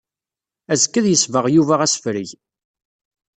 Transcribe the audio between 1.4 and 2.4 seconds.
Yuba asefreg.